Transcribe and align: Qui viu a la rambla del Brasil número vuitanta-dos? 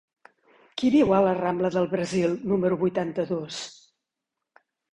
Qui 0.81 0.89
viu 0.95 1.13
a 1.17 1.19
la 1.25 1.33
rambla 1.41 1.71
del 1.77 1.87
Brasil 1.93 2.35
número 2.55 2.81
vuitanta-dos? 2.87 3.63